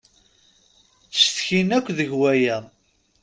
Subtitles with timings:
[1.05, 2.57] Ttcetkin akk deg waya.